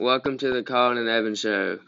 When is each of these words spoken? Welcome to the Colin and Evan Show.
Welcome 0.00 0.38
to 0.38 0.50
the 0.50 0.62
Colin 0.62 0.96
and 0.96 1.10
Evan 1.10 1.34
Show. 1.34 1.78